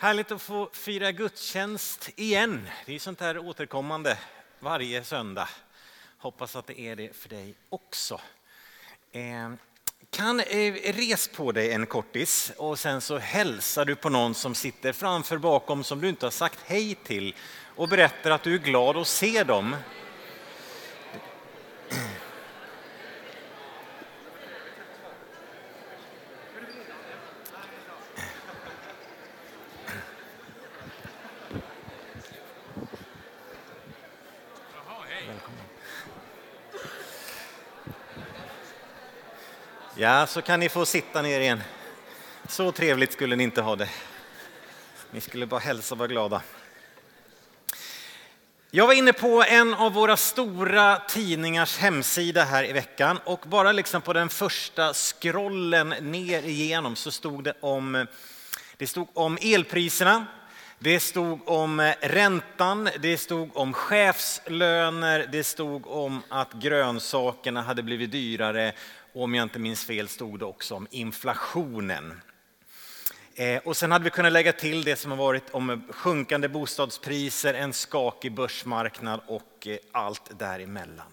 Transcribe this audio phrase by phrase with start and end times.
[0.00, 2.68] Härligt att få fira gudstjänst igen.
[2.86, 4.18] Det är sånt här återkommande
[4.60, 5.48] varje söndag.
[6.18, 8.20] Hoppas att det är det för dig också.
[9.12, 9.52] Eh,
[10.10, 14.54] kan eh, res på dig en kortis och sen så hälsar du på någon som
[14.54, 17.34] sitter framför bakom som du inte har sagt hej till
[17.76, 19.76] och berättar att du är glad att se dem.
[40.00, 41.62] Ja, så kan ni få sitta ner igen.
[42.48, 43.88] Så trevligt skulle ni inte ha det.
[45.10, 46.42] Ni skulle bara hälsa och vara glada.
[48.70, 53.72] Jag var inne på en av våra stora tidningars hemsida här i veckan och bara
[53.72, 58.06] liksom på den första scrollen ner igenom så stod det om,
[58.76, 60.26] det stod om elpriserna,
[60.78, 68.12] det stod om räntan, det stod om chefslöner, det stod om att grönsakerna hade blivit
[68.12, 68.72] dyrare
[69.18, 72.20] och om jag inte minns fel stod det också om inflationen.
[73.34, 77.54] Eh, och sen hade vi kunnat lägga till det som har varit om sjunkande bostadspriser,
[77.54, 81.12] en skakig börsmarknad och eh, allt däremellan.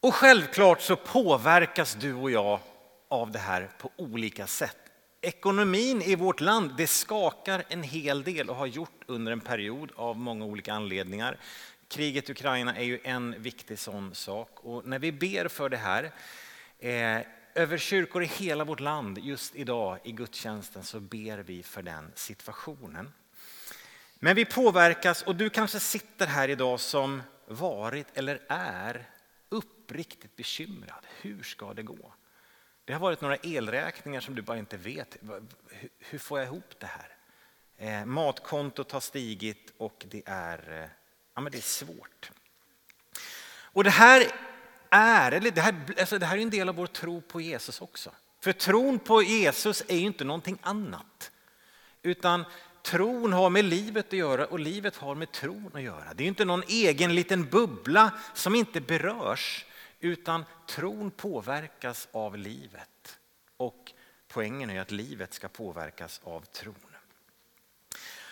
[0.00, 2.60] Och självklart så påverkas du och jag
[3.08, 4.76] av det här på olika sätt.
[5.20, 9.92] Ekonomin i vårt land det skakar en hel del och har gjort under en period
[9.96, 11.38] av många olika anledningar.
[11.88, 15.76] Kriget i Ukraina är ju en viktig sån sak och när vi ber för det
[15.76, 16.12] här
[16.78, 21.82] eh, över kyrkor i hela vårt land just idag i gudstjänsten så ber vi för
[21.82, 23.12] den situationen.
[24.18, 29.10] Men vi påverkas och du kanske sitter här idag som varit eller är
[29.48, 31.06] uppriktigt bekymrad.
[31.20, 32.12] Hur ska det gå?
[32.84, 35.16] Det har varit några elräkningar som du bara inte vet.
[35.98, 37.16] Hur får jag ihop det här?
[37.76, 40.97] Eh, matkontot har stigit och det är eh,
[41.38, 42.30] Ja, men det är svårt.
[43.60, 44.30] Och det här
[44.90, 47.80] är, eller det här, alltså det här är en del av vår tro på Jesus
[47.80, 48.10] också.
[48.40, 51.30] För tron på Jesus är ju inte någonting annat.
[52.02, 52.44] Utan
[52.82, 56.14] tron har med livet att göra och livet har med tron att göra.
[56.14, 59.66] Det är inte någon egen liten bubbla som inte berörs.
[60.00, 63.18] Utan tron påverkas av livet.
[63.56, 63.92] Och
[64.28, 66.87] poängen är att livet ska påverkas av tron.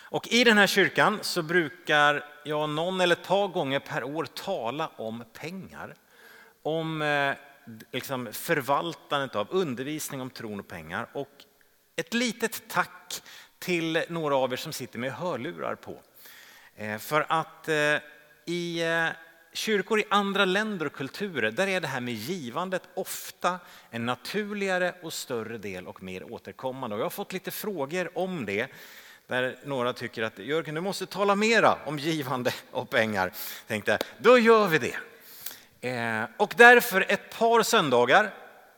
[0.09, 4.25] Och I den här kyrkan så brukar jag någon eller ett par gånger per år
[4.25, 5.95] tala om pengar.
[6.61, 7.33] Om eh,
[7.91, 11.09] liksom förvaltandet av undervisning om tron och pengar.
[11.13, 11.29] Och
[11.95, 13.21] ett litet tack
[13.59, 16.01] till några av er som sitter med hörlurar på.
[16.75, 17.95] Eh, för att eh,
[18.45, 18.83] i
[19.53, 23.59] kyrkor i andra länder och kulturer, där är det här med givandet ofta
[23.89, 26.95] en naturligare och större del och mer återkommande.
[26.95, 28.67] Och jag har fått lite frågor om det
[29.27, 33.33] där några tycker att Jörgen, du måste tala mera om givande och pengar.
[33.67, 34.97] Tänkte då gör vi det.
[35.89, 38.33] Eh, och därför ett par söndagar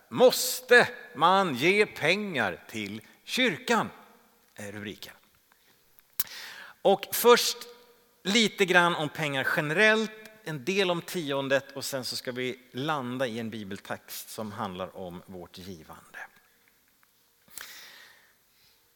[0.10, 3.90] måste man ge pengar till kyrkan,
[4.56, 5.14] är rubriken.
[6.82, 7.58] Och först
[8.24, 10.12] lite grann om pengar generellt,
[10.44, 14.98] en del om tiondet och sen så ska vi landa i en bibeltext som handlar
[14.98, 16.20] om vårt givande.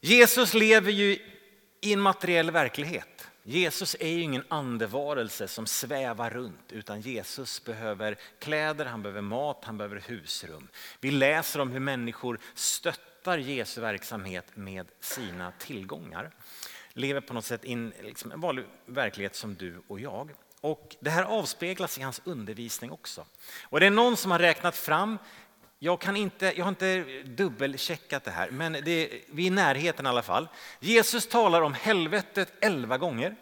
[0.01, 1.32] Jesus lever ju
[1.83, 3.27] i en materiell verklighet.
[3.43, 9.63] Jesus är ju ingen andevarelse som svävar runt utan Jesus behöver kläder, han behöver mat,
[9.63, 10.67] han behöver husrum.
[10.99, 16.31] Vi läser om hur människor stöttar Jesu verksamhet med sina tillgångar.
[16.93, 20.31] Lever på något sätt in liksom en vanlig verklighet som du och jag.
[20.61, 23.25] Och det här avspeglas i hans undervisning också.
[23.63, 25.17] Och det är någon som har räknat fram
[25.83, 30.05] jag, kan inte, jag har inte dubbelcheckat det här, men det vi är i närheten
[30.05, 30.47] i alla fall.
[30.79, 33.35] Jesus talar om helvetet 11 gånger.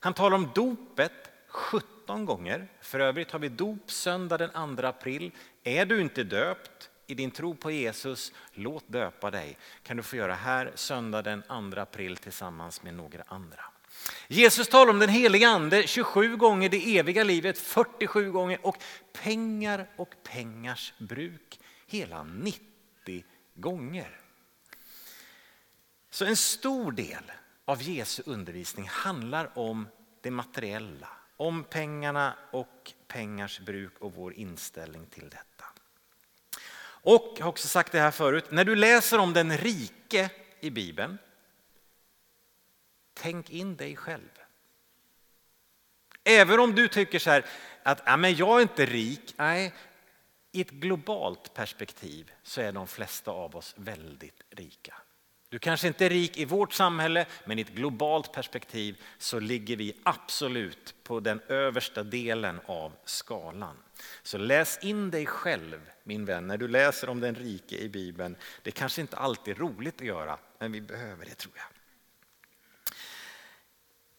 [0.00, 1.12] Han talar om dopet
[1.48, 2.68] 17 gånger.
[2.80, 5.30] För övrigt har vi dop söndag den 2 april.
[5.64, 9.56] Är du inte döpt i din tro på Jesus, låt döpa dig.
[9.82, 13.64] kan du få göra här söndag den 2 april tillsammans med några andra.
[14.28, 18.76] Jesus talar om den heliga ande 27 gånger, det eviga livet 47 gånger och
[19.12, 21.58] pengar och pengars bruk
[21.94, 23.24] hela 90
[23.54, 24.20] gånger.
[26.10, 27.32] Så en stor del
[27.64, 29.88] av Jesu undervisning handlar om
[30.20, 35.64] det materiella, om pengarna och pengars bruk och vår inställning till detta.
[37.06, 40.30] Och jag har också sagt det här förut, när du läser om den rike
[40.60, 41.18] i Bibeln,
[43.14, 44.30] tänk in dig själv.
[46.24, 47.44] Även om du tycker så här
[47.82, 49.74] att ja, men jag är inte rik, nej,
[50.54, 54.94] i ett globalt perspektiv så är de flesta av oss väldigt rika.
[55.48, 59.76] Du kanske inte är rik i vårt samhälle, men i ett globalt perspektiv så ligger
[59.76, 63.76] vi absolut på den översta delen av skalan.
[64.22, 68.36] Så läs in dig själv, min vän, när du läser om den rike i Bibeln.
[68.62, 71.66] Det kanske inte alltid är roligt att göra, men vi behöver det tror jag.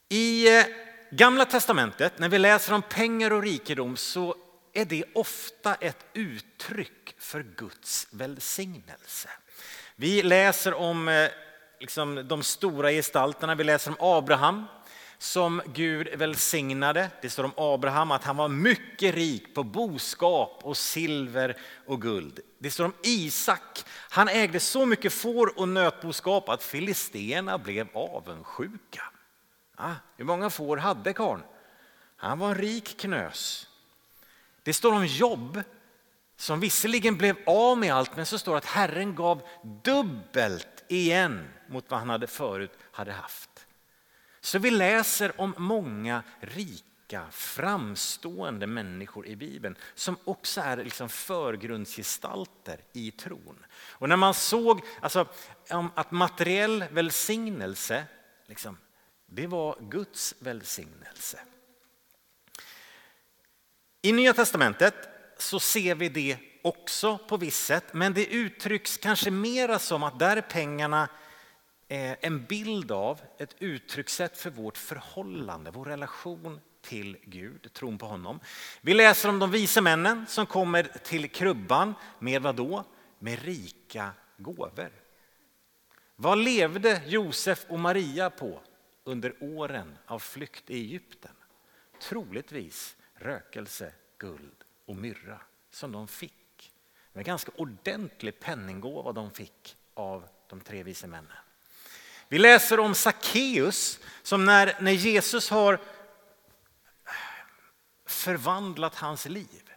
[0.09, 0.65] I eh,
[1.11, 4.35] Gamla testamentet, när vi läser om pengar och rikedom, så
[4.75, 9.29] är det ofta ett uttryck för Guds välsignelse.
[9.95, 11.29] Vi läser om eh,
[11.79, 13.55] liksom, de stora gestalterna.
[13.55, 14.65] Vi läser om Abraham
[15.17, 17.09] som Gud välsignade.
[17.21, 22.39] Det står om Abraham att han var mycket rik på boskap och silver och guld.
[22.59, 23.83] Det står om Isak.
[24.09, 29.03] Han ägde så mycket får och nötboskap att filisterna blev avundsjuka.
[29.75, 31.43] Ah, hur många får hade karln?
[32.17, 33.64] Han var en rik knös.
[34.65, 35.61] Det står om Jobb
[36.37, 39.41] som visserligen blev av med allt men så står det att Herren gav
[39.83, 43.67] dubbelt igen mot vad han hade förut hade haft.
[44.41, 52.79] Så vi läser om många rika, framstående människor i Bibeln som också är liksom förgrundsgestalter
[52.93, 53.65] i tron.
[53.89, 55.27] Och när man såg alltså,
[55.95, 58.03] att materiell välsignelse,
[58.47, 58.77] liksom,
[59.25, 61.39] det var Guds välsignelse.
[64.05, 64.95] I Nya Testamentet
[65.37, 70.19] så ser vi det också på visst sätt, men det uttrycks kanske mera som att
[70.19, 71.09] där är pengarna
[71.87, 78.39] en bild av ett uttryckssätt för vårt förhållande, vår relation till Gud, tron på honom.
[78.81, 82.83] Vi läser om de vise männen som kommer till krubban med vad då?
[83.19, 84.91] Med rika gåvor.
[86.15, 88.59] Vad levde Josef och Maria på
[89.03, 91.35] under åren av flykt i Egypten?
[92.01, 96.73] Troligtvis rökelse, guld och myrra som de fick.
[96.95, 101.31] Det var en ganska ordentlig penninggåva de fick av de tre vise männen.
[102.27, 105.79] Vi läser om Sackeus som när, när Jesus har
[108.05, 109.71] förvandlat hans liv,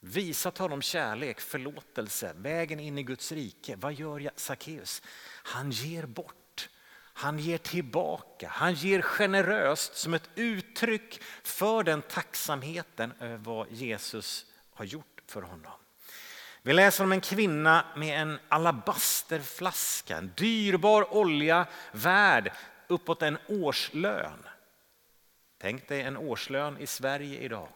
[0.00, 3.76] visat honom kärlek, förlåtelse, vägen in i Guds rike.
[3.76, 5.02] Vad gör Sackeus?
[5.42, 6.41] Han ger bort
[7.22, 14.46] han ger tillbaka, han ger generöst som ett uttryck för den tacksamheten över vad Jesus
[14.74, 15.72] har gjort för honom.
[16.62, 22.52] Vi läser om en kvinna med en alabasterflaska, en dyrbar olja värd
[22.88, 24.46] uppåt en årslön.
[25.58, 27.68] Tänk dig en årslön i Sverige idag.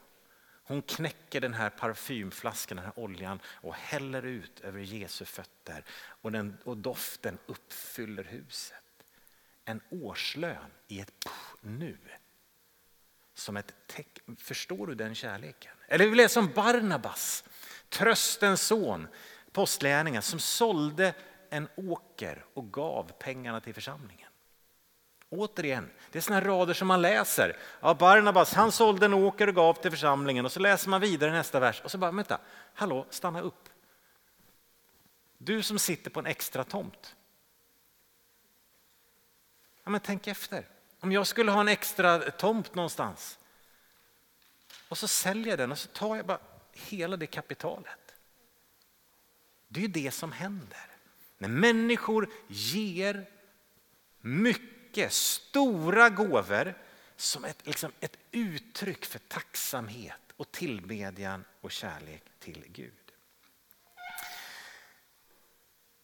[0.62, 5.84] Hon knäcker den här parfymflaskan, den här oljan och häller ut över Jesu fötter
[6.22, 8.85] och, den, och doften uppfyller huset
[9.66, 11.28] en årslön i ett
[11.60, 11.98] nu.
[13.34, 14.36] Som ett tecken.
[14.36, 15.72] Förstår du den kärleken?
[15.88, 17.44] Eller vi läser om Barnabas,
[17.88, 19.08] tröstens son,
[19.52, 21.14] postlärningen som sålde
[21.50, 24.30] en åker och gav pengarna till församlingen.
[25.28, 27.56] Återigen, det är såna rader som man läser.
[27.80, 31.32] Ja, Barnabas han sålde en åker och gav till församlingen och så läser man vidare
[31.32, 32.40] nästa vers och så bara vänta,
[32.74, 33.68] hallå, stanna upp.
[35.38, 37.16] Du som sitter på en extra tomt.
[39.86, 40.68] Ja, men tänk efter.
[41.00, 43.38] Om jag skulle ha en extra tomt någonstans
[44.88, 46.38] och så säljer jag den och så tar jag bara
[46.72, 48.14] hela det kapitalet.
[49.68, 50.86] Det är ju det som händer.
[51.38, 53.30] När människor ger
[54.20, 56.74] mycket, stora gåvor
[57.16, 63.12] som ett, liksom ett uttryck för tacksamhet och tillbedjan och kärlek till Gud.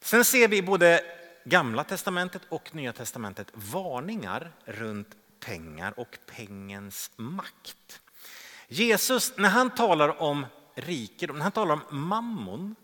[0.00, 5.08] Sen ser vi både Gamla testamentet och Nya testamentet varningar runt
[5.40, 8.00] pengar och pengens makt.
[8.68, 12.76] Jesus, när han talar om rikedom, när han talar om mammon,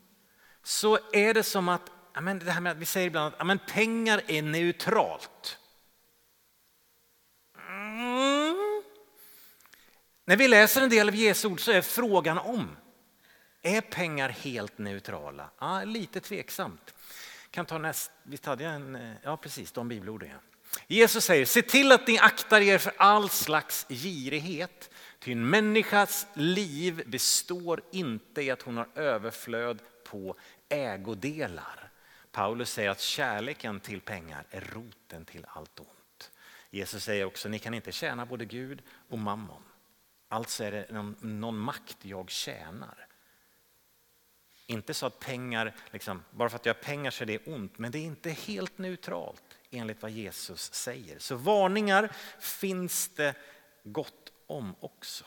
[0.62, 3.58] så är det som att, men det här med att vi säger ibland att men
[3.58, 5.58] pengar är neutralt.
[7.68, 8.82] Mm.
[10.24, 12.76] När vi läser en del av Jesu ord så är frågan om,
[13.62, 15.50] är pengar helt neutrala?
[15.58, 16.94] Ja, lite tveksamt
[17.50, 20.30] kan ta näst, visst hade jag en, eh, ja precis de bibelorden.
[20.86, 24.90] Jesus säger, se till att ni aktar er för all slags girighet.
[25.18, 30.36] Ty en människas liv består inte i att hon har överflöd på
[30.68, 31.90] ägodelar.
[32.32, 36.30] Paulus säger att kärleken till pengar är roten till allt ont.
[36.70, 39.62] Jesus säger också, ni kan inte tjäna både Gud och mammon.
[40.28, 43.07] Alltså är det någon, någon makt jag tjänar.
[44.70, 47.78] Inte så att pengar, liksom, bara för att jag har pengar så är det ont,
[47.78, 51.18] men det är inte helt neutralt enligt vad Jesus säger.
[51.18, 53.34] Så varningar finns det
[53.84, 55.24] gott om också.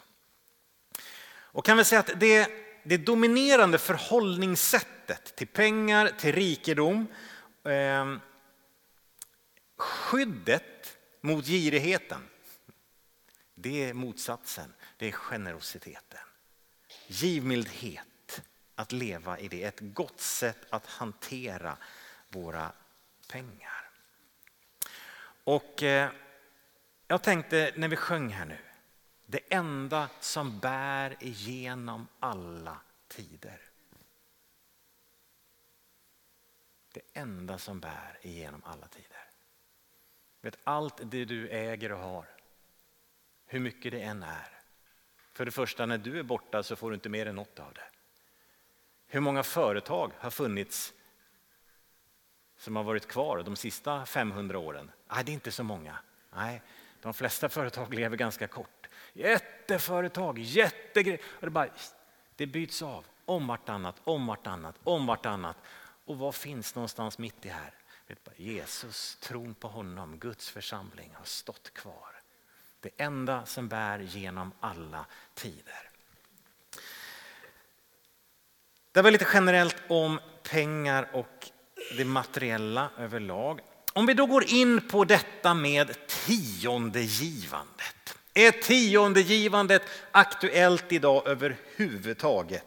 [1.53, 2.51] Och kan vi säga att det,
[2.83, 7.07] det dominerande förhållningssättet till pengar, till rikedom
[7.63, 8.17] Eh,
[9.77, 12.29] skyddet mot girigheten,
[13.55, 14.73] det är motsatsen.
[14.97, 16.19] Det är generositeten.
[17.07, 18.07] Givmildhet,
[18.81, 19.63] att leva i det.
[19.63, 21.77] Ett gott sätt att hantera
[22.29, 22.71] våra
[23.27, 23.89] pengar.
[25.43, 26.11] Och eh,
[27.07, 28.57] jag tänkte när vi sjöng här nu,
[29.25, 33.61] det enda som bär igenom alla tider.
[36.93, 39.27] Det enda som bär igenom alla tider.
[40.41, 42.25] Vet, allt det du äger och har,
[43.45, 44.59] hur mycket det än är.
[45.33, 47.73] För det första, när du är borta så får du inte mer än något av
[47.73, 47.90] det.
[49.13, 50.93] Hur många företag har funnits
[52.57, 54.91] som har varit kvar de sista 500 åren?
[55.11, 55.97] Nej, det är inte så många.
[56.35, 56.61] Nej,
[57.01, 58.87] de flesta företag lever ganska kort.
[59.13, 61.21] Jätteföretag, jättegrejer.
[61.39, 61.69] det, bara,
[62.35, 65.57] det byts av om vartannat, om vartannat, om vartannat.
[66.05, 67.73] Och vad finns någonstans mitt i här?
[68.35, 72.21] Jesus, tron på honom, Guds församling har stått kvar.
[72.79, 75.90] Det enda som bär genom alla tider.
[78.91, 81.49] Det var lite generellt om pengar och
[81.97, 83.59] det materiella överlag.
[83.93, 88.17] Om vi då går in på detta med tiondegivandet.
[88.33, 89.81] Är tiondegivandet
[90.11, 92.65] aktuellt idag överhuvudtaget?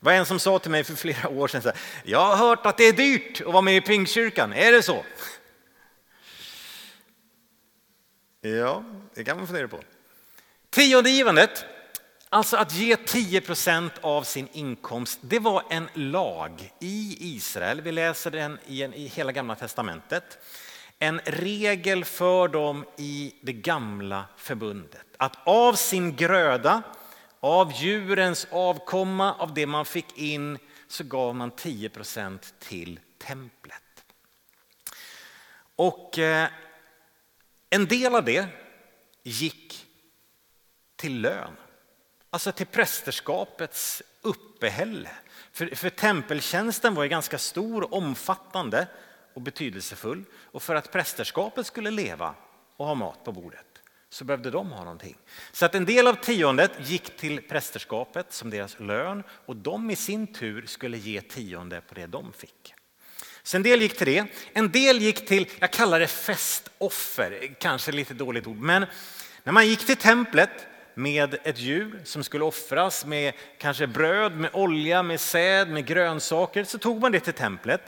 [0.00, 2.36] Det var en som sa till mig för flera år sedan, så här, jag har
[2.36, 5.04] hört att det är dyrt att vara med i Pingstkyrkan, är det så?
[8.40, 9.80] Ja, det kan man fundera på.
[10.70, 11.64] Tiondegivandet,
[12.28, 17.80] alltså att ge 10 procent av sin inkomst, det var en lag i Israel.
[17.80, 20.38] Vi läser den i, en, i hela gamla testamentet.
[20.98, 25.06] En regel för dem i det gamla förbundet.
[25.16, 26.82] Att av sin gröda,
[27.40, 30.58] av djurens avkomma, av det man fick in,
[30.88, 33.82] så gav man 10 procent till templet.
[35.76, 36.48] Och eh,
[37.70, 38.46] en del av det
[39.22, 39.86] gick
[40.96, 41.56] till lön,
[42.30, 45.10] alltså till prästerskapets uppehälle.
[45.52, 48.86] För, för tempeltjänsten var ju ganska stor, omfattande
[49.34, 50.24] och betydelsefull.
[50.34, 52.34] Och för att prästerskapet skulle leva
[52.76, 53.64] och ha mat på bordet
[54.10, 55.16] så behövde de ha någonting.
[55.52, 59.96] Så att en del av tiondet gick till prästerskapet som deras lön och de i
[59.96, 62.74] sin tur skulle ge tionde på det de fick.
[63.42, 64.26] Så en del gick till det.
[64.52, 68.86] En del gick till, jag kallar det festoffer, kanske lite dåligt ord, men
[69.44, 70.50] när man gick till templet
[70.98, 76.64] med ett djur som skulle offras med kanske bröd, med olja, med säd, med grönsaker
[76.64, 77.80] så tog man det till templet.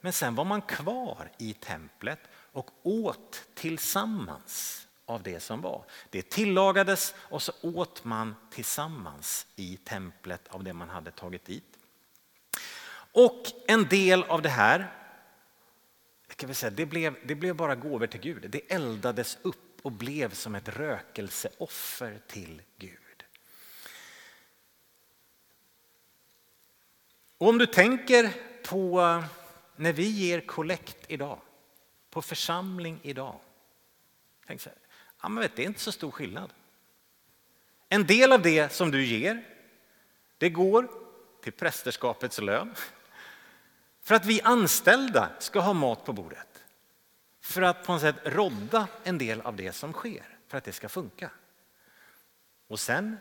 [0.00, 2.18] Men sen var man kvar i templet
[2.52, 5.84] och åt tillsammans av det som var.
[6.10, 11.78] Det tillagades och så åt man tillsammans i templet av det man hade tagit dit.
[13.12, 14.92] Och en del av det här,
[16.36, 18.50] kan vi säga, det, blev, det blev bara gåvor till Gud.
[18.50, 23.24] Det eldades upp och blev som ett rökelseoffer till Gud.
[27.38, 29.22] Och om du tänker på
[29.76, 31.40] när vi ger kollekt idag,
[32.10, 33.40] på församling idag.
[34.46, 34.78] Tänk så här,
[35.22, 36.52] ja, men vet, det är inte så stor skillnad.
[37.88, 39.44] En del av det som du ger,
[40.38, 40.90] det går
[41.42, 42.74] till prästerskapets lön.
[44.02, 46.53] För att vi anställda ska ha mat på bordet.
[47.44, 50.72] För att på något sätt rodda en del av det som sker, för att det
[50.72, 51.30] ska funka.
[52.68, 53.16] Och sen,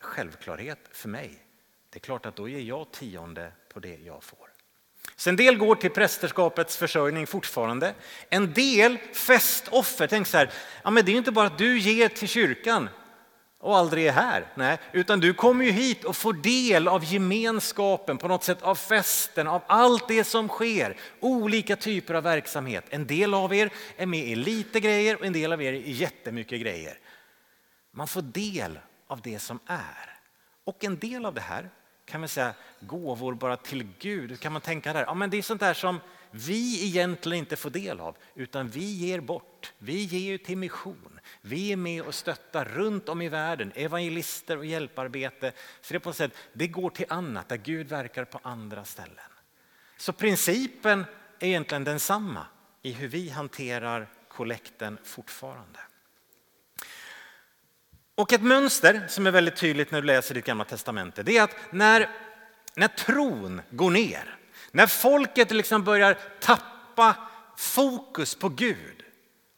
[0.00, 1.44] självklarhet för mig,
[1.90, 4.48] det är klart att då ger jag tionde på det jag får.
[5.16, 7.94] Så en del går till prästerskapets försörjning fortfarande.
[8.28, 10.06] En del festoffer.
[10.06, 12.88] Tänk så här, ja men det är inte bara att du ger till kyrkan
[13.60, 14.46] och aldrig är här.
[14.54, 18.74] Nej, utan du kommer ju hit och får del av gemenskapen, på något sätt av
[18.74, 20.96] festen, av allt det som sker.
[21.20, 22.84] Olika typer av verksamhet.
[22.90, 25.90] En del av er är med i lite grejer och en del av er i
[25.90, 26.98] jättemycket grejer.
[27.90, 30.18] Man får del av det som är.
[30.64, 31.70] Och en del av det här
[32.04, 34.40] kan man säga gåvor bara till Gud.
[34.40, 35.02] Kan man tänka där?
[35.02, 36.00] Ja, men det är sånt där som
[36.30, 39.72] vi egentligen inte får del av, utan vi ger bort.
[39.78, 41.20] Vi ger till mission.
[41.40, 45.52] Vi är med och stöttar runt om i världen, evangelister och hjälparbete.
[45.80, 49.30] Så det, på sätt, det går till annat, där Gud verkar på andra ställen.
[49.96, 51.04] Så principen
[51.38, 52.46] är egentligen densamma
[52.82, 55.80] i hur vi hanterar kollekten fortfarande.
[58.14, 61.42] Och ett mönster som är väldigt tydligt när du läser ditt gamla testamente, det är
[61.42, 62.10] att när,
[62.74, 64.38] när tron går ner,
[64.70, 67.16] när folket liksom börjar tappa
[67.56, 69.04] fokus på Gud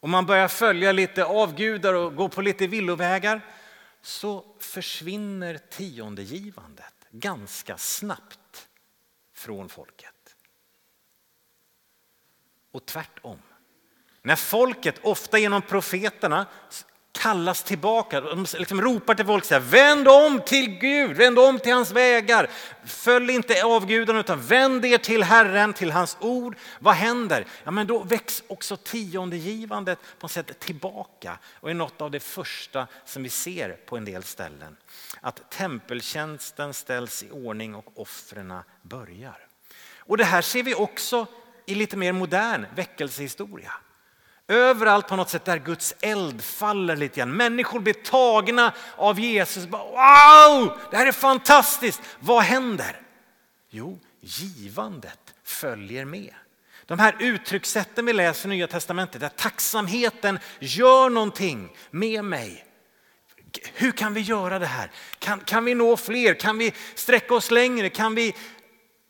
[0.01, 3.41] och man börjar följa lite avgudar och gå på lite villovägar
[4.03, 8.69] så försvinner tiondegivandet ganska snabbt
[9.35, 10.15] från folket.
[12.73, 13.39] och tvärtom.
[14.23, 16.47] När folket, ofta genom profeterna,
[17.21, 18.21] kallas tillbaka.
[18.21, 21.91] De liksom ropar till folk så här, vänd om till Gud, vänd om till hans
[21.91, 22.51] vägar.
[22.85, 26.57] Följ inte avgudarna utan vänd er till Herren, till hans ord.
[26.79, 27.47] Vad händer?
[27.65, 32.21] Ja, men då väcks också tiondegivandet på något sätt tillbaka och är något av det
[32.21, 34.77] första som vi ser på en del ställen.
[35.21, 39.47] Att tempeltjänsten ställs i ordning och offren börjar.
[39.99, 41.27] Och det här ser vi också
[41.67, 43.73] i lite mer modern väckelsehistoria.
[44.51, 47.37] Överallt på något sätt där Guds eld faller lite grann.
[47.37, 49.65] Människor blir tagna av Jesus.
[49.65, 52.01] Wow, det här är fantastiskt.
[52.21, 53.01] Vad händer?
[53.71, 56.35] Jo, givandet följer med.
[56.87, 62.65] De här uttryckssätten vi läser i Nya Testamentet, där tacksamheten gör någonting med mig.
[63.75, 64.91] Hur kan vi göra det här?
[65.19, 66.35] Kan, kan vi nå fler?
[66.35, 67.89] Kan vi sträcka oss längre?
[67.89, 68.35] Kan vi...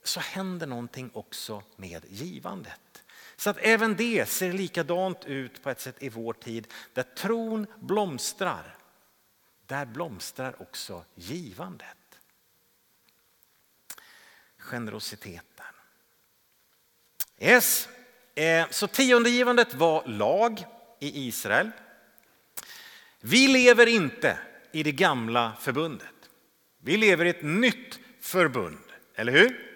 [0.04, 2.89] Så händer någonting också med givandet.
[3.40, 6.66] Så att även det ser likadant ut på ett sätt i vår tid.
[6.92, 8.76] Där tron blomstrar,
[9.66, 11.86] där blomstrar också givandet.
[14.58, 15.74] Generositeten.
[17.38, 17.88] Yes.
[18.34, 20.64] Eh, så tiondegivandet var lag
[20.98, 21.70] i Israel.
[23.20, 24.38] Vi lever inte
[24.72, 26.30] i det gamla förbundet.
[26.78, 29.69] Vi lever i ett nytt förbund, eller hur?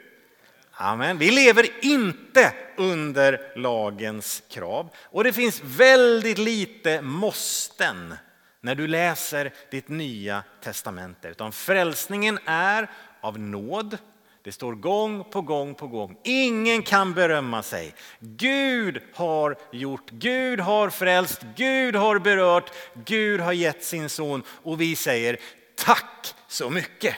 [0.76, 1.18] Amen.
[1.18, 8.14] Vi lever inte under lagens krav och det finns väldigt lite måsten
[8.60, 11.28] när du läser ditt nya testamente.
[11.28, 12.90] Utan frälsningen är
[13.20, 13.98] av nåd.
[14.42, 16.16] Det står gång på gång på gång.
[16.24, 17.94] Ingen kan berömma sig.
[18.18, 22.72] Gud har gjort, Gud har frälst, Gud har berört,
[23.04, 25.38] Gud har gett sin son och vi säger
[25.76, 27.14] tack så mycket.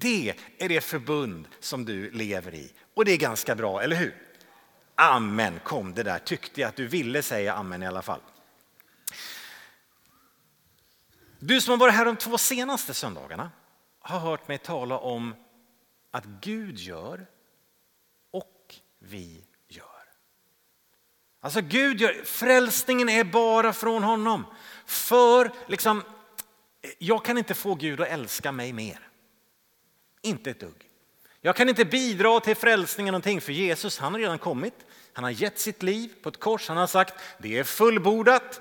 [0.00, 2.72] Det är det förbund som du lever i.
[2.94, 4.14] Och det är ganska bra, eller hur?
[4.94, 8.20] Amen kom det där, tyckte jag att du ville säga amen i alla fall.
[11.38, 13.50] Du som har varit här de två senaste söndagarna
[14.00, 15.34] har hört mig tala om
[16.10, 17.26] att Gud gör
[18.30, 19.84] och vi gör.
[21.40, 24.46] Alltså Gud gör, frälsningen är bara från honom.
[24.86, 26.02] För liksom,
[26.98, 29.08] jag kan inte få Gud att älska mig mer.
[30.24, 30.88] Inte ett dugg.
[31.40, 34.74] Jag kan inte bidra till frälsningen någonting för Jesus han har redan kommit.
[35.12, 36.68] Han har gett sitt liv på ett kors.
[36.68, 38.60] Han har sagt det är fullbordat.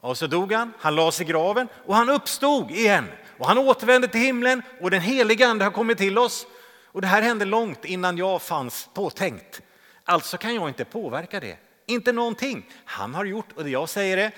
[0.00, 3.04] Och så dog han, han lades i graven och han uppstod igen.
[3.38, 6.46] Och han återvände till himlen och den heliga ande har kommit till oss.
[6.84, 9.62] Och det här hände långt innan jag fanns påtänkt.
[10.04, 11.58] Alltså kan jag inte påverka det.
[11.86, 12.70] Inte någonting.
[12.84, 14.34] Han har gjort och det jag säger är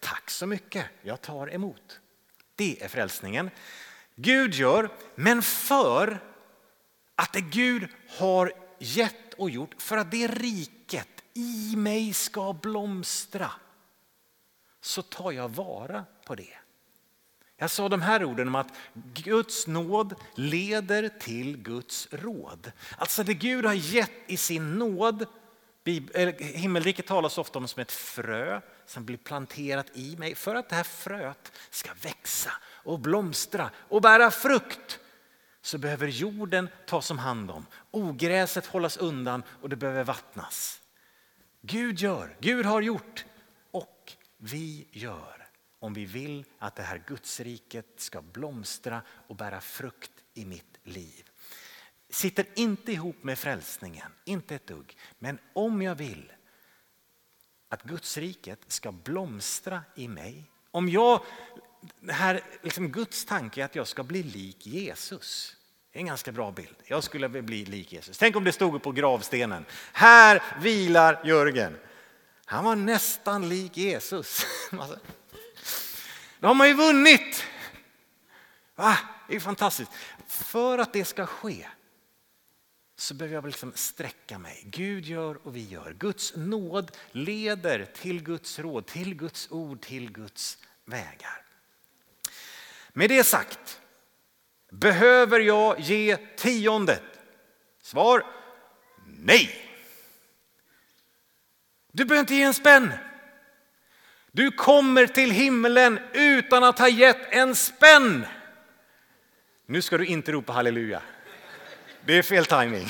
[0.00, 2.00] tack så mycket, jag tar emot.
[2.56, 3.50] Det är frälsningen.
[4.16, 6.20] Gud gör, men för
[7.14, 13.50] att det Gud har gett och gjort, för att det riket i mig ska blomstra,
[14.80, 16.56] så tar jag vara på det.
[17.56, 18.74] Jag sa de här orden om att
[19.14, 22.72] Guds nåd leder till Guds råd.
[22.98, 25.26] Alltså det Gud har gett i sin nåd,
[26.38, 30.74] himmelriket talas ofta om som ett frö som blir planterat i mig för att det
[30.74, 34.98] här fröet ska växa och blomstra och bära frukt
[35.62, 37.66] så behöver jorden tas om hand om.
[37.90, 40.80] Ogräset hållas undan och det behöver vattnas.
[41.62, 43.24] Gud gör, Gud har gjort
[43.70, 50.12] och vi gör om vi vill att det här Gudsriket ska blomstra och bära frukt
[50.34, 51.25] i mitt liv.
[52.10, 54.96] Sitter inte ihop med frälsningen, inte ett dugg.
[55.18, 56.32] Men om jag vill
[57.68, 61.22] att Gudsriket ska blomstra i mig, om jag
[62.00, 65.56] det här, liksom Guds tanke är att jag ska bli lik Jesus.
[65.92, 66.76] Det är en ganska bra bild.
[66.84, 68.18] Jag skulle bli lik Jesus.
[68.18, 69.64] Tänk om det stod på gravstenen.
[69.92, 71.76] Här vilar Jörgen.
[72.44, 74.46] Han var nästan lik Jesus.
[74.72, 74.98] Alltså,
[76.38, 77.44] då har man ju vunnit.
[78.74, 78.98] Va?
[79.28, 79.90] Det är fantastiskt.
[80.26, 81.66] För att det ska ske
[82.96, 84.62] så behöver jag liksom sträcka mig.
[84.66, 85.96] Gud gör och vi gör.
[85.98, 91.42] Guds nåd leder till Guds råd, till Guds ord, till Guds vägar.
[92.92, 93.80] Med det sagt,
[94.70, 97.02] behöver jag ge tiondet?
[97.82, 98.26] Svar
[99.06, 99.62] nej.
[101.92, 102.92] Du behöver inte ge en spänn.
[104.32, 108.26] Du kommer till himlen utan att ha gett en spänn.
[109.66, 111.02] Nu ska du inte ropa halleluja.
[112.06, 112.88] Det är fel timing.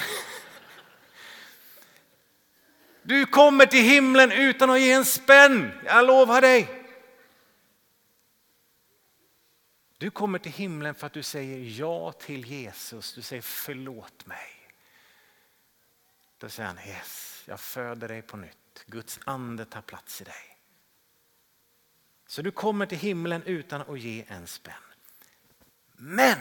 [3.02, 6.86] Du kommer till himlen utan att ge en spänn, jag lovar dig.
[9.98, 13.14] Du kommer till himlen för att du säger ja till Jesus.
[13.14, 14.48] Du säger förlåt mig.
[16.38, 18.84] Då säger han yes, Jag föder dig på nytt.
[18.86, 20.58] Guds ande tar plats i dig.
[22.26, 24.74] Så du kommer till himlen utan att ge en spänn.
[25.92, 26.38] Men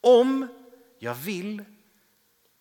[0.00, 0.48] om
[0.98, 1.64] jag vill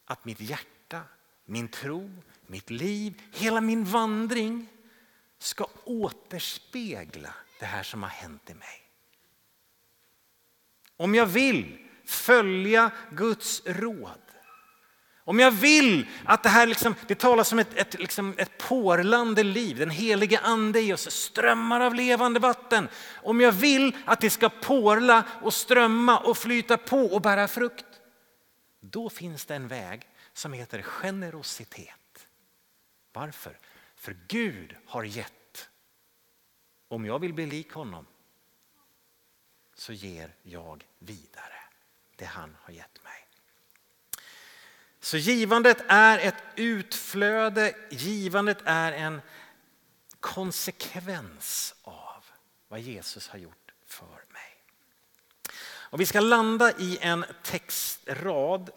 [0.06, 1.02] att mitt hjärta,
[1.46, 2.12] min tro,
[2.48, 4.68] mitt liv, hela min vandring
[5.40, 8.82] ska återspegla det här som har hänt i mig.
[10.98, 14.20] Om jag vill följa Guds råd.
[15.28, 19.44] Om jag vill att det här, liksom, det talas om ett, ett, liksom ett porlande
[19.44, 22.88] liv, den helige ande i oss, strömmar av levande vatten.
[23.24, 27.85] Om jag vill att det ska porla och strömma och flyta på och bära frukt.
[28.92, 32.28] Då finns det en väg som heter generositet.
[33.14, 33.60] Varför?
[33.96, 35.70] För Gud har gett.
[36.88, 38.06] Om jag vill bli lik honom
[39.74, 41.64] så ger jag vidare
[42.16, 43.28] det han har gett mig.
[45.00, 49.22] Så givandet är ett utflöde, givandet är en
[50.20, 52.26] konsekvens av
[52.68, 54.25] vad Jesus har gjort för.
[55.90, 58.70] Och vi ska landa i en textrad,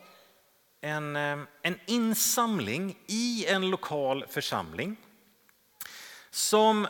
[0.80, 4.96] en, eh, en insamling i en lokal församling
[6.30, 6.88] som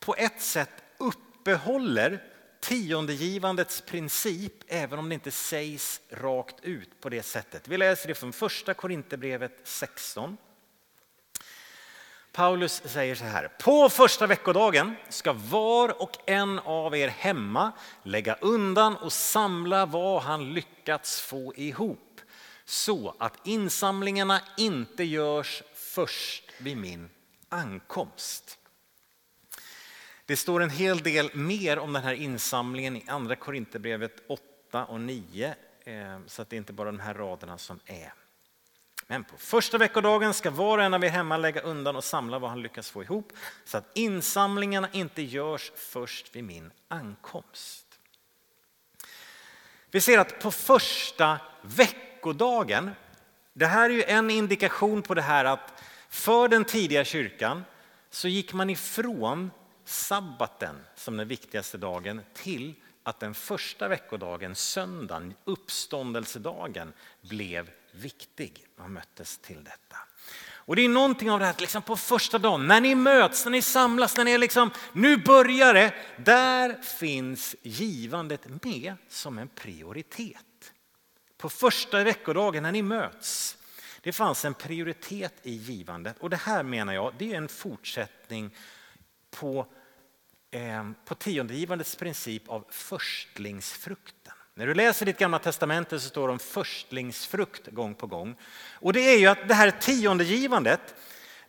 [0.00, 2.22] på ett sätt uppehåller
[2.60, 7.68] tiondegivandets princip, även om det inte sägs rakt ut på det sättet.
[7.68, 10.36] Vi läser det från första Korinthierbrevet 16.
[12.32, 13.48] Paulus säger så här.
[13.48, 20.22] På första veckodagen ska var och en av er hemma lägga undan och samla vad
[20.22, 22.20] han lyckats få ihop
[22.64, 27.10] så att insamlingarna inte görs först vid min
[27.48, 28.58] ankomst.
[30.26, 35.00] Det står en hel del mer om den här insamlingen i Andra Korinthierbrevet 8 och
[35.00, 38.12] 9, eh, så att det är inte bara de här raderna som är.
[39.10, 42.38] Men på första veckodagen ska var och en av er hemma lägga undan och samla
[42.38, 43.32] vad han lyckas få ihop
[43.64, 47.86] så att insamlingarna inte görs först vid min ankomst.
[49.90, 52.90] Vi ser att på första veckodagen,
[53.52, 57.64] det här är ju en indikation på det här att för den tidiga kyrkan
[58.10, 59.50] så gick man ifrån
[59.84, 68.66] sabbaten som den viktigaste dagen till att den första veckodagen, söndagen, uppståndelsedagen, blev viktig.
[68.76, 69.96] Man möttes till detta.
[70.42, 73.52] Och det är någonting av det här, liksom på första dagen, när ni möts, när
[73.52, 75.94] ni samlas, när ni är liksom, nu börjar det.
[76.16, 80.72] Där finns givandet med som en prioritet.
[81.36, 83.56] På första veckodagen när ni möts,
[84.00, 86.18] det fanns en prioritet i givandet.
[86.18, 88.56] Och det här menar jag, det är en fortsättning
[89.30, 89.66] på
[90.52, 94.19] Eh, på tiondegivandets princip av förstlingsfrukt.
[94.60, 98.34] När du läser ditt gamla testamente så står det om förstlingsfrukt gång på gång.
[98.72, 100.80] Och det är ju att det här tiondegivandet,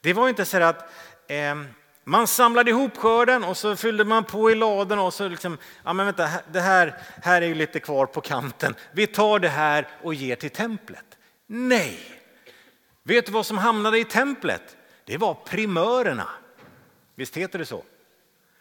[0.01, 0.91] det var inte så att
[1.27, 1.55] eh,
[2.03, 5.93] man samlade ihop skörden och så fyllde man på i laden och så liksom, ja
[5.93, 8.75] men vänta, det här, här är ju lite kvar på kanten.
[8.91, 11.05] Vi tar det här och ger till templet.
[11.47, 11.99] Nej!
[13.03, 14.77] Vet du vad som hamnade i templet?
[15.05, 16.29] Det var primörerna.
[17.15, 17.83] Visst heter det så?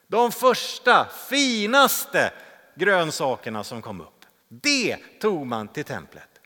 [0.07, 2.33] De första, finaste
[2.75, 4.20] grönsakerna som kom upp.
[4.53, 6.41] Det tog man till templet.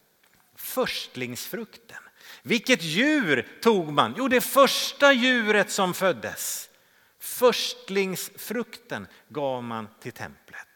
[0.55, 2.03] Förstlingsfrukten.
[2.43, 4.14] Vilket djur tog man?
[4.17, 6.71] Jo, det första djuret som föddes.
[7.19, 10.67] Förstlingsfrukten gav man till templet.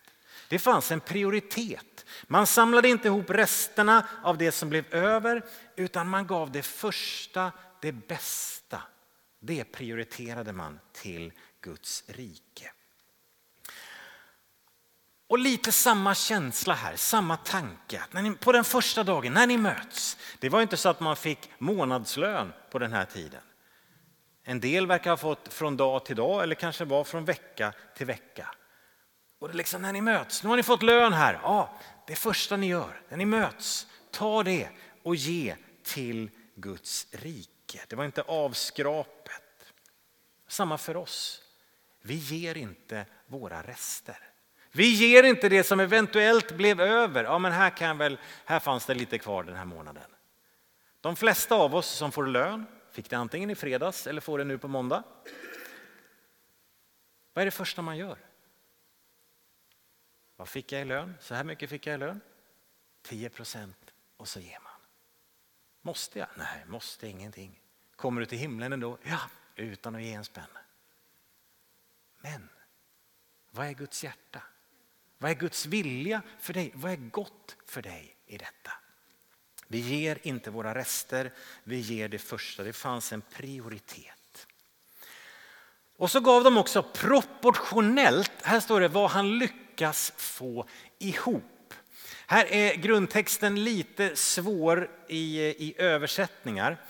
[0.49, 2.07] Det fanns en prioritet.
[2.27, 5.45] Man samlade inte ihop resterna av det som blev över
[5.77, 8.83] utan man gav det första, det bästa.
[9.41, 12.73] Det prioriterade man till Guds rike.
[15.29, 18.03] Och lite samma känsla här, samma tanke.
[18.11, 20.17] När ni, på den första dagen, när ni möts.
[20.39, 23.41] Det var inte så att man fick månadslön på den här tiden.
[24.45, 28.07] En del verkar ha fått från dag till dag eller kanske var från vecka till
[28.07, 28.49] vecka.
[29.39, 31.41] Och det är liksom när ni möts, nu har ni fått lön här.
[31.43, 31.75] Ja,
[32.07, 34.69] det första ni gör när ni möts, ta det
[35.03, 37.81] och ge till Guds rike.
[37.89, 39.43] Det var inte avskrapet.
[40.49, 41.43] Samma för oss.
[42.03, 44.19] Vi ger inte våra rester.
[44.73, 47.25] Vi ger inte det som eventuellt blev över.
[47.25, 50.11] Ja, men här, kan väl, här fanns det lite kvar den här månaden.
[51.01, 54.45] De flesta av oss som får lön fick det antingen i fredags eller får det
[54.45, 55.03] nu på måndag.
[57.33, 58.19] Vad är det första man gör?
[60.37, 61.15] Vad fick jag i lön?
[61.21, 62.21] Så här mycket fick jag i lön.
[63.03, 64.73] 10 procent och så ger man.
[65.83, 66.29] Måste jag?
[66.37, 67.61] Nej, måste ingenting.
[67.97, 68.99] Kommer du till himlen ändå?
[69.03, 69.21] Ja,
[69.57, 70.59] utan att ge en spänn.
[72.21, 72.49] Men
[73.51, 74.43] vad är Guds hjärta?
[75.19, 76.73] Vad är Guds vilja för dig?
[76.75, 78.73] Vad är gott för dig i detta?
[79.69, 81.33] Vi ger inte våra rester,
[81.65, 82.63] vi ger det första.
[82.63, 84.47] Det fanns en prioritet.
[85.97, 90.67] Och så gav de också proportionellt, här står det vad han lyckas få
[90.99, 91.75] ihop.
[92.27, 96.83] Här är grundtexten lite svår i, i översättningar.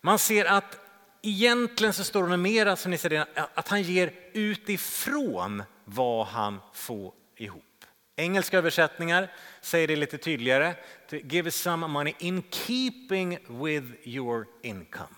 [0.00, 0.78] Man ser att
[1.22, 7.12] egentligen så står det mera som ni ser att han ger utifrån vad han får
[7.36, 7.84] ihop.
[8.16, 10.74] Engelska översättningar säger det lite tydligare.
[11.10, 15.14] To give some money in keeping with your income.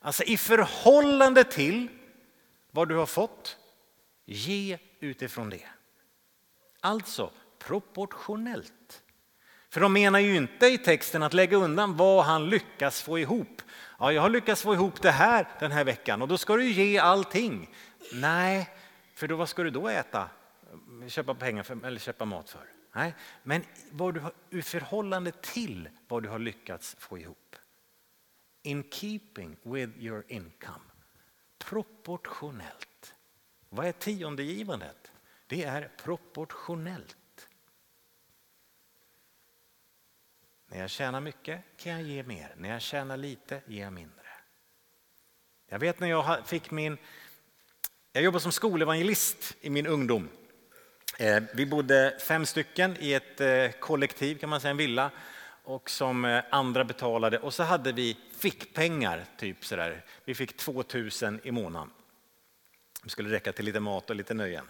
[0.00, 1.88] Alltså i förhållande till
[2.70, 3.56] vad du har fått,
[4.26, 5.66] ge utifrån det.
[6.80, 9.02] Alltså proportionellt.
[9.70, 13.62] För de menar ju inte i texten att lägga undan vad han lyckas få ihop.
[13.98, 16.70] Ja, jag har lyckats få ihop det här den här veckan och då ska du
[16.70, 17.74] ge allting.
[18.12, 18.70] Nej,
[19.14, 20.28] för då, vad ska du då äta?
[20.72, 22.66] Eh, köpa pengar för, eller köpa mat för?
[22.92, 27.56] Nej, men vad du har, i förhållande till vad du har lyckats få ihop.
[28.62, 30.84] In keeping with your income.
[31.58, 33.14] Proportionellt.
[33.68, 35.12] Vad är tiondegivandet?
[35.46, 37.48] Det är proportionellt.
[40.66, 42.54] När jag tjänar mycket kan jag ge mer.
[42.56, 44.26] När jag tjänar lite ger jag mindre.
[45.66, 46.98] Jag vet när jag fick min...
[48.12, 50.28] Jag jobbade som skolevangelist i min ungdom.
[51.22, 55.10] Eh, vi bodde fem stycken i ett eh, kollektiv, kan man säga, en villa
[55.64, 57.38] och som eh, andra betalade.
[57.38, 60.04] Och så hade vi fickpengar, typ sådär.
[60.24, 61.90] Vi fick 2000 i månaden.
[63.02, 64.64] Det skulle räcka till lite mat och lite nöjen.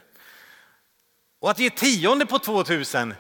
[1.38, 3.14] Och att ge tionde på 2000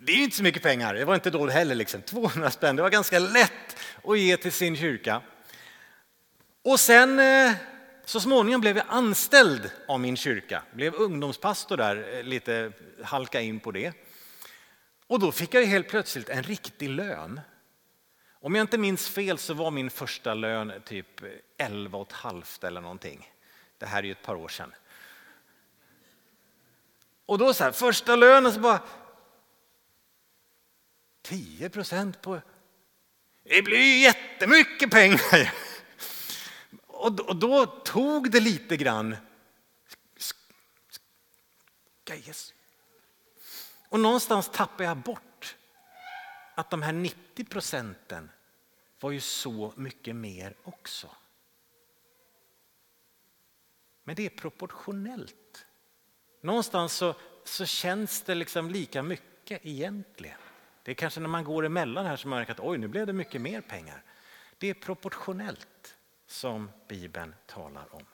[0.00, 1.74] det är ju inte så mycket pengar, det var inte då heller.
[1.74, 2.02] Liksom.
[2.02, 5.20] 200 spänn, det var ganska lätt att ge till sin kyrka.
[6.62, 7.20] Och sen
[8.04, 13.60] så småningom blev jag anställd av min kyrka, blev ungdomspastor där, eh, lite halka in
[13.60, 13.92] på det.
[15.06, 17.40] Och då fick jag helt plötsligt en riktig lön.
[18.40, 21.20] Om jag inte minns fel så var min första lön typ
[21.58, 23.30] 11 och ett halvt eller någonting.
[23.78, 24.74] Det här är ju ett par år sedan.
[27.26, 28.80] Och då så här, första lönen så bara,
[31.22, 32.40] 10 procent på...
[33.44, 35.52] Det blir ju jättemycket pengar.
[37.02, 39.16] Och då tog det lite grann.
[43.88, 45.56] Och någonstans tappade jag bort
[46.54, 48.30] att de här 90 procenten
[49.00, 51.10] var ju så mycket mer också.
[54.04, 55.66] Men det är proportionellt.
[56.40, 60.38] Någonstans så, så känns det liksom lika mycket egentligen.
[60.82, 63.06] Det är kanske när man går emellan här som man märker att oj, nu blev
[63.06, 64.02] det mycket mer pengar.
[64.58, 65.96] Det är proportionellt
[66.32, 68.04] som Bibeln talar om.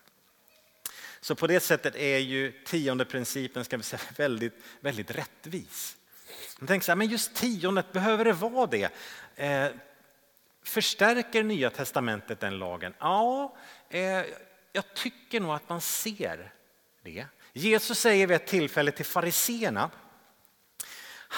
[1.20, 5.96] Så på det sättet är ju tionde principen ska vi säga, väldigt, väldigt rättvis.
[6.58, 8.90] Man tänker så här, men just tiondet, behöver det vara det?
[9.36, 9.66] Eh,
[10.62, 12.94] förstärker Nya Testamentet den lagen?
[12.98, 13.56] Ja,
[13.88, 14.24] eh,
[14.72, 16.52] jag tycker nog att man ser
[17.02, 17.26] det.
[17.52, 19.90] Jesus säger vid ett tillfälle till fariseerna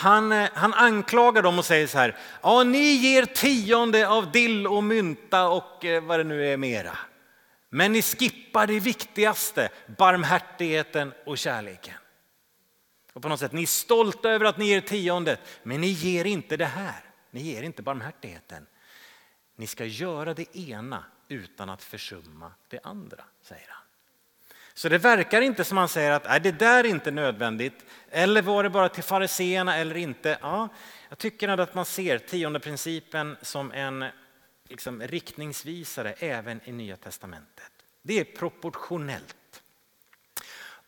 [0.01, 4.67] han, eh, han anklagar dem och säger så här, ja ni ger tionde av dill
[4.67, 6.99] och mynta och eh, vad det nu är mera.
[7.71, 11.95] Men ni skippar det viktigaste, barmhärtigheten och kärleken.
[13.13, 16.25] Och på något sätt, ni är stolta över att ni ger tiondet, men ni ger
[16.25, 17.05] inte det här.
[17.31, 18.67] Ni ger inte barmhärtigheten.
[19.57, 23.80] Ni ska göra det ena utan att försumma det andra, säger han.
[24.74, 27.85] Så det verkar inte som han säger att Nej, det där är inte nödvändigt.
[28.11, 30.38] Eller var det bara till fariseerna eller inte?
[30.42, 30.68] Ja,
[31.09, 34.04] jag tycker att man ser tionde principen som en
[34.68, 37.70] liksom, riktningsvisare även i Nya Testamentet.
[38.02, 39.62] Det är proportionellt.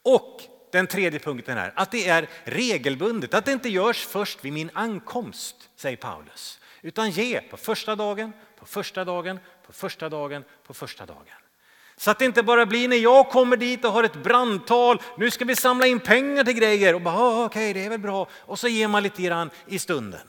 [0.02, 0.40] Och
[0.72, 4.70] den tredje punkten är att det är regelbundet, att det inte görs först vid min
[4.74, 6.60] ankomst, säger Paulus.
[6.82, 11.41] Utan ge på första dagen, på första dagen, på första dagen, på första dagen.
[11.96, 15.30] Så att det inte bara blir när jag kommer dit och har ett brandtal, nu
[15.30, 18.00] ska vi samla in pengar till grejer och bara ah, okej okay, det är väl
[18.00, 20.20] bra och så ger man lite grann i stunden.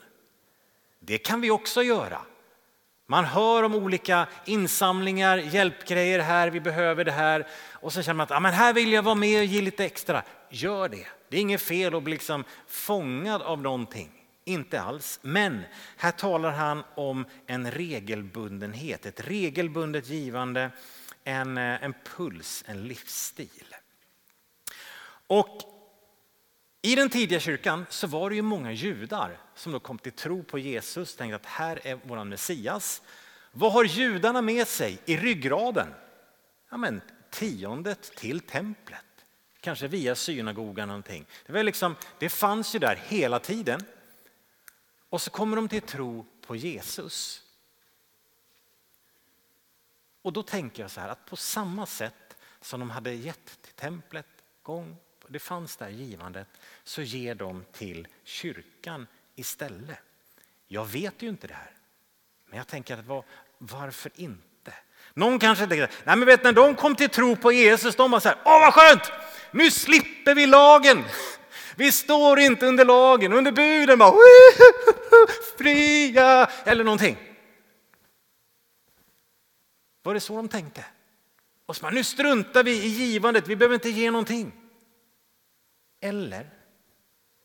[0.99, 2.21] Det kan vi också göra.
[3.07, 8.23] Man hör om olika insamlingar, hjälpgrejer här, vi behöver det här och så känner man
[8.23, 10.23] att ah, men här vill jag vara med och ge lite extra.
[10.49, 11.07] Gör det.
[11.29, 14.09] Det är inget fel att bli liksom fångad av någonting.
[14.45, 15.19] Inte alls.
[15.21, 15.61] Men
[15.97, 20.71] här talar han om en regelbundenhet, ett regelbundet givande
[21.23, 23.75] en, eh, en puls, en livsstil.
[25.27, 25.61] Och
[26.81, 30.43] i den tidiga kyrkan så var det ju många judar som då kom till tro
[30.43, 33.01] på Jesus, tänkte att här är vår Messias.
[33.51, 35.87] Vad har judarna med sig i ryggraden?
[36.69, 39.05] Ja, men tiondet till templet,
[39.59, 41.25] kanske via synagogan någonting.
[41.45, 43.85] Det, var liksom, det fanns ju där hela tiden.
[45.09, 47.42] Och så kommer de till tro på Jesus.
[50.23, 53.73] Och då tänker jag så här att på samma sätt som de hade gett till
[53.73, 54.25] templet
[54.63, 56.47] gång, det fanns där givandet,
[56.83, 59.99] så ger de till kyrkan istället.
[60.67, 61.71] Jag vet ju inte det här,
[62.45, 63.23] men jag tänker att var,
[63.57, 64.73] varför inte?
[65.13, 68.19] Någon kanske tänker, nej men vet när de kom till tro på Jesus, de var
[68.19, 69.11] så här, åh vad skönt,
[69.51, 71.03] nu slipper vi lagen.
[71.75, 74.13] Vi står inte under lagen, under buden bara
[75.57, 77.32] fria eller någonting.
[80.03, 80.85] Var det så de tänkte?
[81.65, 84.51] Och så nu struntar vi i givandet, vi behöver inte ge någonting.
[85.99, 86.49] Eller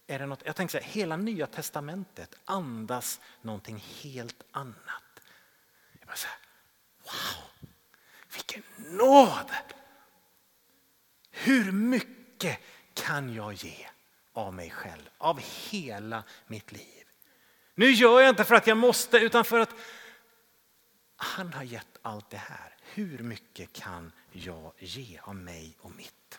[0.07, 5.21] är det något, jag tänker så här, hela nya testamentet andas någonting helt annat.
[5.99, 6.39] Jag bara så här,
[7.05, 7.45] wow,
[8.35, 9.51] vilken nåd!
[11.31, 12.59] Hur mycket
[12.95, 13.87] kan jag ge
[14.33, 15.41] av mig själv, av
[15.71, 17.05] hela mitt liv?
[17.75, 19.75] Nu gör jag inte för att jag måste utan för att
[21.21, 22.77] han har gett allt det här.
[22.95, 26.39] Hur mycket kan jag ge av mig och mitt?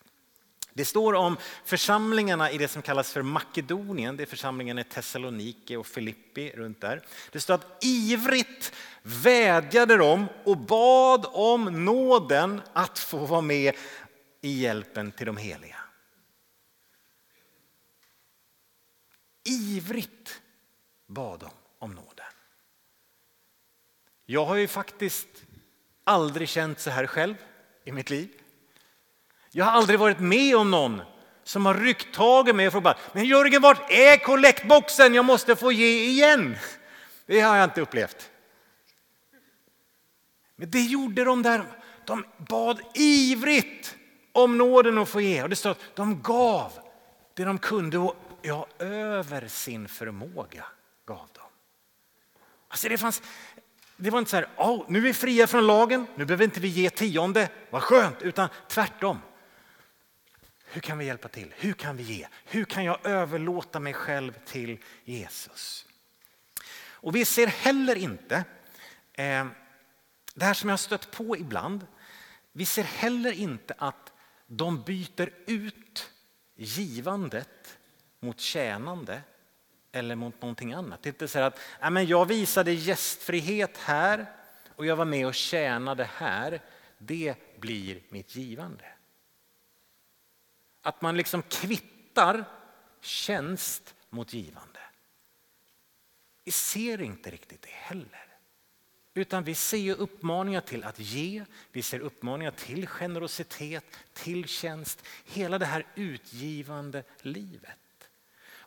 [0.72, 5.76] Det står om församlingarna i det som kallas för Makedonien, det är församlingen i Thessalonike
[5.76, 7.02] och Filippi runt där.
[7.32, 13.74] Det står att ivrigt vädjade de och bad om nåden att få vara med
[14.40, 15.76] i hjälpen till de heliga.
[19.44, 20.42] Ivrigt
[21.06, 22.19] bad de om nåden.
[24.30, 25.28] Jag har ju faktiskt
[26.04, 27.34] aldrig känt så här själv
[27.84, 28.28] i mitt liv.
[29.50, 31.02] Jag har aldrig varit med om någon
[31.44, 35.14] som har ryckt tag i mig och frågat men Jörgen, vart är kollektboxen?
[35.14, 36.56] Jag måste få ge igen.
[37.26, 38.30] Det har jag inte upplevt.
[40.56, 41.64] Men det gjorde de där.
[42.04, 43.96] De bad ivrigt
[44.32, 45.42] om nåden att få ge.
[45.42, 46.72] Och det står att de gav
[47.34, 50.64] det de kunde och ja, över sin förmåga
[51.06, 51.42] gav de.
[52.68, 53.22] Alltså det, fanns,
[54.00, 56.60] det var inte så här, oh, nu är vi fria från lagen, nu behöver inte
[56.60, 59.18] vi ge tionde, vad skönt, utan tvärtom.
[60.64, 61.54] Hur kan vi hjälpa till?
[61.56, 62.26] Hur kan vi ge?
[62.44, 65.86] Hur kan jag överlåta mig själv till Jesus?
[66.82, 68.44] Och vi ser heller inte,
[69.12, 69.46] eh,
[70.34, 71.86] det här som jag har stött på ibland,
[72.52, 74.12] vi ser heller inte att
[74.46, 76.10] de byter ut
[76.56, 77.78] givandet
[78.20, 79.22] mot tjänande
[79.92, 81.02] eller mot någonting annat.
[81.02, 84.26] Det är inte så att ja, men jag visade gästfrihet här
[84.76, 86.62] och jag var med och tjänade här.
[86.98, 88.84] Det blir mitt givande.
[90.82, 92.44] Att man liksom kvittar
[93.00, 94.80] tjänst mot givande.
[96.44, 98.26] Vi ser inte riktigt det heller.
[99.14, 105.06] Utan vi ser uppmaningar till att ge, vi ser uppmaningar till generositet, till tjänst.
[105.24, 107.79] Hela det här utgivande livet.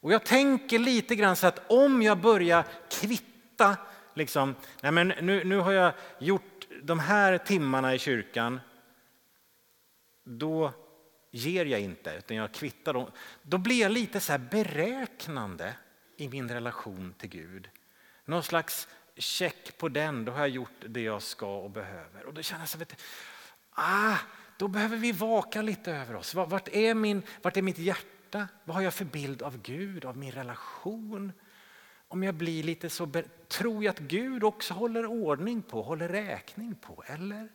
[0.04, 3.78] Och jag tänker lite grann så att om jag börjar kvitta,
[4.14, 8.60] liksom, nej men nu, nu har jag gjort de här timmarna i kyrkan,
[10.24, 10.72] då
[11.32, 13.12] ger jag inte, utan jag kvittar dem.
[13.42, 15.76] Då blir jag lite så beräknande
[16.18, 17.70] i min relation till Gud.
[18.26, 22.26] Någon slags check på den, då har jag gjort det jag ska och behöver.
[22.26, 23.02] Och då känner jag så vet
[23.72, 24.18] ah,
[24.58, 26.34] då behöver vi vaka lite över oss.
[26.34, 28.13] Vart är, min, vart är mitt hjärta?
[28.64, 31.32] Vad har jag för bild av Gud, av min relation?
[32.08, 33.10] Om jag blir lite så,
[33.48, 37.50] tror jag att Gud också håller ordning på, håller räkning på, eller?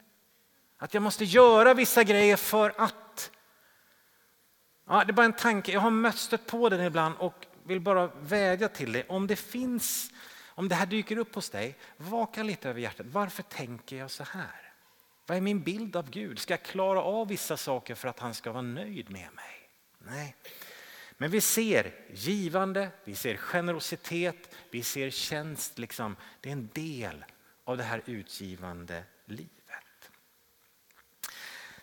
[0.76, 3.30] Att jag måste göra vissa grejer för att
[4.90, 7.80] Ja, det är bara en tanke, jag har mött stött på den ibland och vill
[7.80, 9.04] bara vädja till dig.
[9.08, 10.10] Om det finns,
[10.48, 13.06] om det här dyker upp hos dig, vaka lite över hjärtat.
[13.06, 14.72] Varför tänker jag så här?
[15.26, 16.38] Vad är min bild av Gud?
[16.38, 19.70] Ska jag klara av vissa saker för att han ska vara nöjd med mig?
[19.98, 20.36] Nej.
[21.20, 25.78] Men vi ser givande, vi ser generositet, vi ser tjänst.
[25.78, 26.16] Liksom.
[26.40, 27.24] Det är en del
[27.64, 29.50] av det här utgivande livet.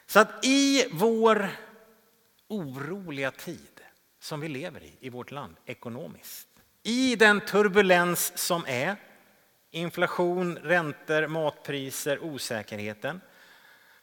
[0.06, 1.50] Så att i vår
[2.48, 3.82] oroliga tid
[4.20, 6.48] som vi lever i, i vårt land, ekonomiskt.
[6.84, 8.96] I den turbulens som är,
[9.72, 13.22] inflation, räntor, matpriser, osäkerheten.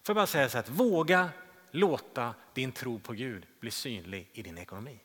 [0.02, 1.30] Får jag bara säga så att våga
[1.70, 5.00] låta din tro på Gud bli synlig i din ekonomi.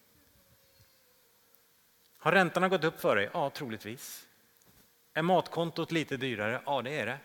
[2.18, 3.30] Har räntorna gått upp för dig?
[3.34, 4.28] Ja, troligtvis.
[5.14, 6.62] Är matkontot lite dyrare?
[6.66, 7.20] Ja, det är det.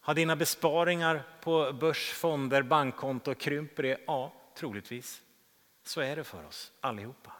[0.00, 4.00] Har dina besparingar på börs, fonder, bankkonto krymper det?
[4.06, 5.22] Ja, troligtvis.
[5.82, 7.32] Så är det för oss allihopa.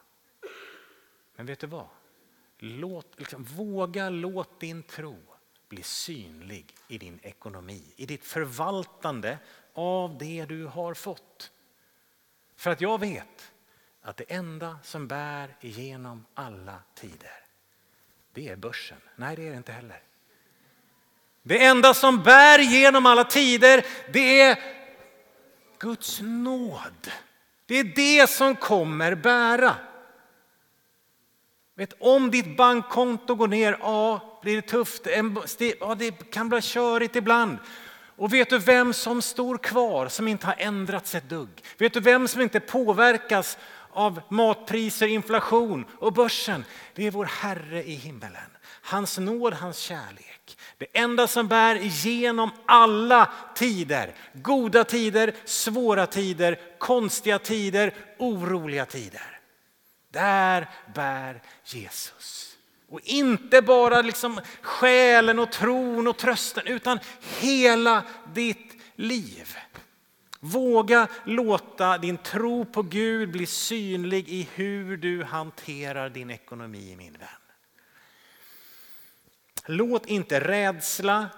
[1.36, 1.86] Men vet du vad?
[2.58, 5.18] Låt, liksom, våga låt din tro
[5.68, 9.38] bli synlig i din ekonomi, i ditt förvaltande
[9.72, 11.52] av det du har fått.
[12.56, 13.52] För att jag vet
[14.06, 17.42] att det enda som bär igenom alla tider,
[18.32, 18.98] det är börsen.
[19.16, 20.00] Nej, det är det inte heller.
[21.42, 24.58] Det enda som bär genom alla tider, det är
[25.78, 27.10] Guds nåd.
[27.66, 29.76] Det är det som kommer bära.
[31.74, 35.06] Vet, om ditt bankkonto går ner, ja, blir det tufft.
[35.80, 37.58] Ja, det kan bli körigt ibland.
[38.16, 41.64] Och vet du vem som står kvar, som inte har ändrats ett dugg?
[41.78, 43.58] Vet du vem som inte påverkas
[43.96, 46.64] av matpriser, inflation och börsen?
[46.94, 48.50] Det är vår Herre i himmelen.
[48.82, 50.58] Hans nåd, hans kärlek.
[50.78, 54.14] Det enda som bär igenom alla tider.
[54.32, 59.40] Goda tider, svåra tider, konstiga tider, oroliga tider.
[60.12, 62.56] Där bär Jesus.
[62.88, 66.98] Och inte bara liksom själen och tron och trösten utan
[67.40, 68.02] hela
[68.34, 69.56] ditt liv.
[70.40, 77.12] Våga låta din tro på Gud bli synlig i hur du hanterar din ekonomi min
[77.12, 77.28] vän.
[79.66, 81.28] Låt inte rädsla,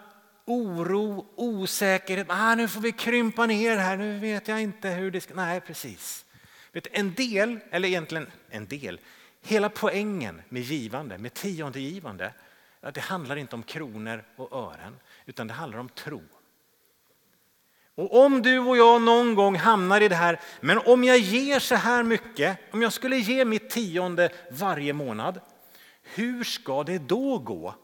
[0.45, 5.21] oro, osäkerhet, ah, nu får vi krympa ner här, nu vet jag inte hur det
[5.21, 5.35] ska...
[5.35, 6.25] Nej, precis.
[6.73, 9.01] Vet, en del, eller egentligen en del,
[9.43, 12.33] hela poängen med givande, med tiondegivande,
[12.95, 14.97] det handlar inte om kronor och ören,
[15.27, 16.23] utan det handlar om tro.
[17.99, 21.59] Och om du och jag någon gång hamnar i det här, men om jag ger
[21.59, 25.41] så här mycket, om jag skulle ge mitt tionde varje månad,
[26.03, 27.75] hur ska det då gå?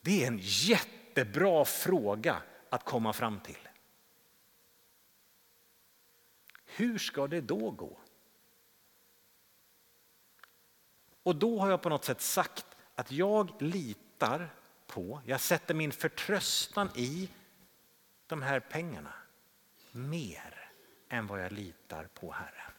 [0.00, 3.68] Det är en jättebra fråga att komma fram till.
[6.64, 7.98] Hur ska det då gå?
[11.22, 14.50] Och då har jag på något sätt sagt att jag litar
[14.86, 17.28] på, jag sätter min förtröstan i
[18.28, 19.12] de här pengarna
[19.92, 20.70] mer
[21.08, 22.72] än vad jag litar på Herren.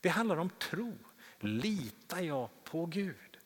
[0.00, 0.98] Det handlar om tro.
[1.40, 3.38] Litar jag på Gud?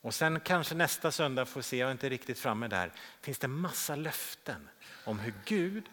[0.00, 3.48] Och sen kanske nästa söndag får se, jag är inte riktigt framme där, finns det
[3.48, 4.68] massa löften
[5.04, 5.84] om hur Gud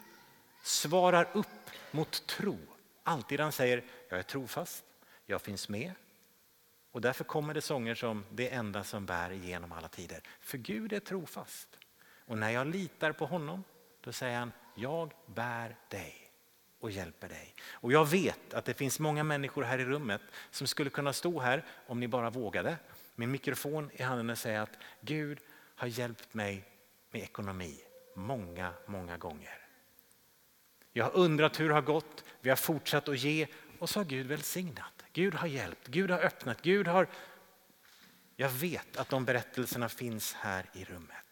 [0.62, 2.58] svarar upp mot tro.
[3.02, 4.84] Alltid han säger, jag är trofast,
[5.26, 5.92] jag finns med.
[6.92, 10.22] Och därför kommer det sånger som det enda som bär igenom alla tider.
[10.40, 11.68] För Gud är trofast.
[12.26, 13.64] Och när jag litar på honom,
[14.00, 16.30] då säger han, jag bär dig
[16.80, 17.54] och hjälper dig.
[17.70, 20.20] Och jag vet att det finns många människor här i rummet
[20.50, 22.76] som skulle kunna stå här om ni bara vågade
[23.14, 25.38] med mikrofon i handen och säga att Gud
[25.76, 26.64] har hjälpt mig
[27.10, 27.80] med ekonomi
[28.14, 29.58] många, många gånger.
[30.92, 33.46] Jag har undrat hur det har gått, vi har fortsatt att ge
[33.78, 35.04] och så har Gud välsignat.
[35.12, 37.08] Gud har hjälpt, Gud har öppnat, Gud har...
[38.36, 41.25] Jag vet att de berättelserna finns här i rummet.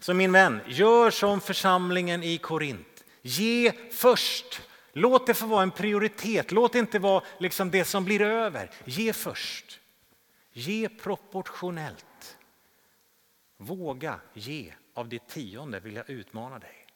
[0.00, 3.04] Så min vän, gör som församlingen i Korint.
[3.22, 4.62] Ge först.
[4.92, 6.52] Låt det få vara en prioritet.
[6.52, 8.70] Låt det inte vara liksom det som blir över.
[8.84, 9.80] Ge först.
[10.52, 12.36] Ge proportionellt.
[13.56, 16.86] Våga ge av det tionde vill jag utmana dig.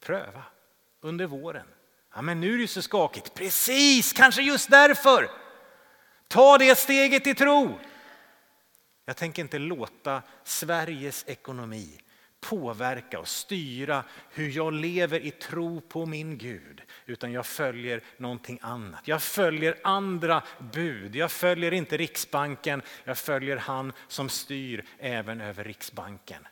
[0.00, 0.42] Pröva
[1.00, 1.66] under våren.
[2.14, 3.34] Ja, men nu är det så skakigt.
[3.34, 5.30] Precis, kanske just därför.
[6.28, 7.78] Ta det steget i tro.
[9.04, 12.00] Jag tänker inte låta Sveriges ekonomi
[12.40, 16.82] påverka och styra hur jag lever i tro på min Gud.
[17.06, 19.08] Utan jag följer någonting annat.
[19.08, 21.16] Jag följer andra bud.
[21.16, 26.48] Jag följer inte Riksbanken, jag följer han som styr även över Riksbanken.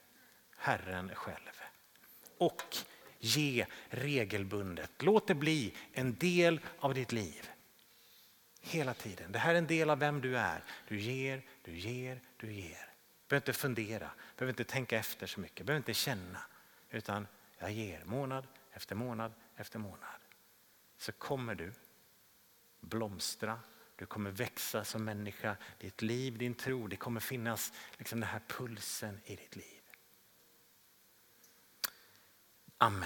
[0.57, 1.63] Herren själv.
[2.39, 2.77] Och
[3.21, 4.91] Ge regelbundet.
[4.99, 7.51] Låt det bli en del av ditt liv.
[8.71, 9.33] Hela tiden.
[9.33, 10.65] Det här är en del av vem du är.
[10.89, 12.69] Du ger, du ger, du ger.
[12.69, 16.39] Du behöver inte fundera, behöver inte tänka efter så mycket, behöver inte känna.
[16.91, 17.27] Utan
[17.59, 20.21] jag ger månad efter månad efter månad.
[20.99, 21.73] Så kommer du
[22.81, 23.61] blomstra,
[23.97, 25.57] du kommer växa som människa.
[25.79, 29.81] Ditt liv, din tro, det kommer finnas liksom den här pulsen i ditt liv.
[32.79, 33.05] Amen.